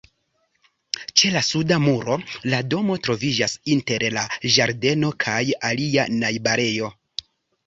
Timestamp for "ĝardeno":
4.57-5.13